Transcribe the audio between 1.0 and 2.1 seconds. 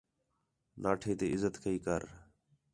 تی عِزت کَئی کر